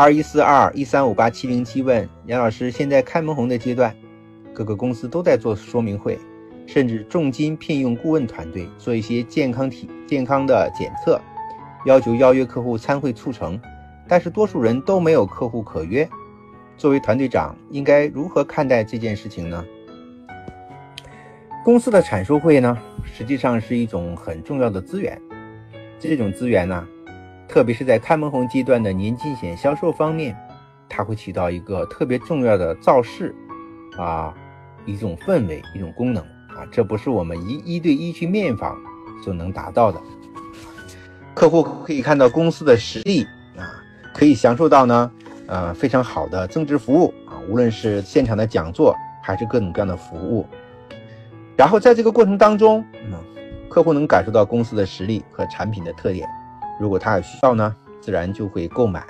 [0.00, 3.92] 二一四二一三五八七零七问杨老师，现在开门红的阶段，
[4.54, 6.16] 各个公司都在做说明会，
[6.68, 11.20] 甚至重金聘用顾问团队做一些健康体健康的检测，
[11.84, 13.60] 要求邀约客户参会促成，
[14.06, 16.08] 但是多数人都没有客户可约。
[16.76, 19.64] 作为团队长，应该如何看待这件事情呢？
[21.64, 25.20] 公司的产售会呢，实际上是一种很重要的资源，
[25.98, 26.86] 这种资源呢。
[27.48, 30.36] 特别是在开门红阶段的年金险销售方面，
[30.88, 33.34] 它会起到一个特别重要的造势
[33.96, 34.34] 啊
[34.84, 38.78] 一种氛围一种功能啊，这不是我们一一对一去面访
[39.24, 39.98] 所能达到的。
[41.34, 43.24] 客户可以看到公司的实力
[43.56, 43.64] 啊，
[44.12, 45.10] 可以享受到呢
[45.46, 50.46] 呃非常好的增值服务啊，无论是现场的讲座还是各种各样的服务。
[51.56, 53.14] 然后在这个过程当中，嗯，
[53.70, 56.28] 客户能感受到公司的实力和产品的特点。
[56.78, 59.04] 如果他有需要呢，自然就会购买，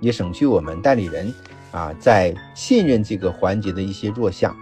[0.00, 1.32] 也省去我们代理人
[1.70, 4.54] 啊在信任这个环节的一些弱项。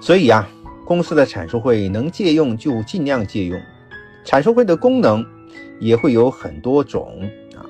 [0.00, 0.48] 所以啊，
[0.84, 3.60] 公司的产售会能借用就尽量借用，
[4.24, 5.24] 产售会的功能
[5.78, 7.20] 也会有很多种
[7.54, 7.62] 啊。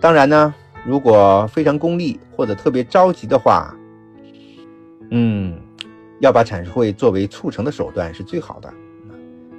[0.00, 0.54] 当然呢，
[0.86, 3.74] 如果非常功利或者特别着急的话，
[5.10, 5.58] 嗯，
[6.20, 8.72] 要把产售会作为促成的手段是最好的。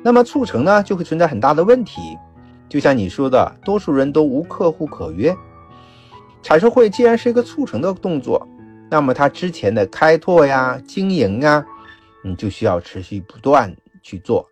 [0.03, 1.99] 那么促成呢，就会存在很大的问题。
[2.71, 5.35] 就像你说的，多数人都无客户可约。
[6.41, 8.47] 产售会既然是一个促成的动作，
[8.89, 11.65] 那么它之前的开拓呀、经营啊，
[12.23, 14.47] 你就需要持续不断去做。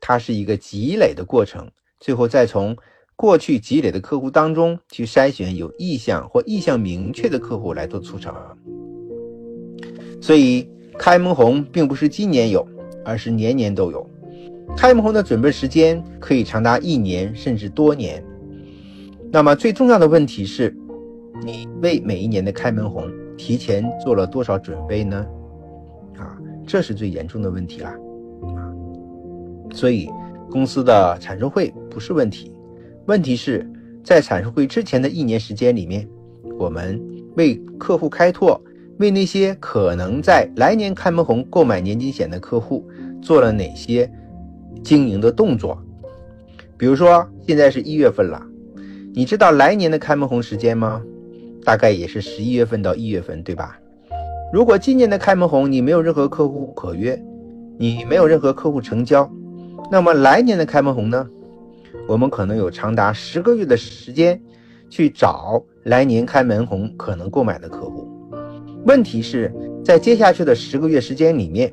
[0.00, 2.76] 它是一个积累的过程，最后再从
[3.16, 8.32] 过去积累的客户当中去筛选有意向或意向明确的客户来做促成。
[10.20, 12.64] 所以开门红并不是今年有，
[13.04, 14.08] 而是年年都有。
[14.76, 18.22] 开门红的准备时间可以长达一年甚至多年。
[19.30, 20.76] 那么最重要的问题是，
[21.44, 25.26] 你为每一年的开门红提前做了多少准备呢？
[26.16, 27.88] 啊，这是最严重的问题了。
[27.88, 28.70] 啊，
[29.72, 30.08] 所以
[30.50, 32.52] 公司的产售会不是问题，
[33.06, 33.68] 问题是
[34.04, 36.08] 在产售会之前的一年时间里面，
[36.58, 37.00] 我们
[37.36, 38.60] 为客户开拓，
[38.98, 42.84] 为那些可能在来年开门红购买年金险的客户
[43.20, 44.08] 做了哪些？
[44.82, 45.78] 经营的动作，
[46.76, 48.42] 比如说现在是一月份了，
[49.14, 51.02] 你知道来年的开门红时间吗？
[51.64, 53.78] 大概也是十一月份到一月份，对吧？
[54.52, 57.18] 如果今年的开门红你没有任何客户可约，
[57.78, 59.30] 你没有任何客户成交，
[59.90, 61.26] 那么来年的开门红呢？
[62.06, 64.38] 我们可能有长达十个月的时间
[64.90, 68.06] 去找来年开门红可能购买的客户。
[68.84, 69.50] 问题是
[69.82, 71.72] 在接下去的十个月时间里面。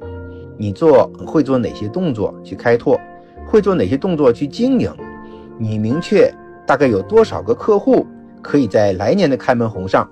[0.61, 2.95] 你做会做哪些动作去开拓？
[3.47, 4.93] 会做哪些动作去经营？
[5.57, 6.31] 你明确
[6.67, 8.05] 大概有多少个客户
[8.43, 10.07] 可以在来年的开门红上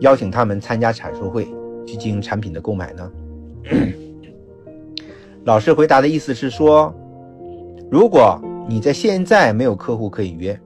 [0.00, 1.44] 邀请他们参加阐述会
[1.86, 3.12] 去进行产品的购买呢？
[5.44, 6.90] 老师回答的意思是说，
[7.90, 10.58] 如果你在现在没有客户可以约，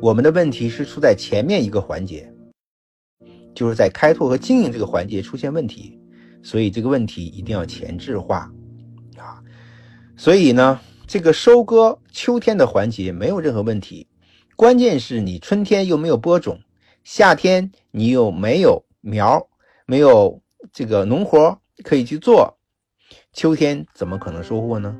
[0.00, 2.32] 我们的问题是出在前面一个环节，
[3.54, 6.00] 就是在开拓和经营这个环节出现问题。
[6.44, 8.52] 所以这个问题一定要前置化，
[9.16, 9.42] 啊，
[10.14, 14.06] 所以呢，这个收割秋天的环节没有任何问题，
[14.54, 16.60] 关键是你春天又没有播种，
[17.02, 19.48] 夏天你又没有苗，
[19.86, 22.58] 没有这个农活可以去做，
[23.32, 24.96] 秋天怎么可能收获呢？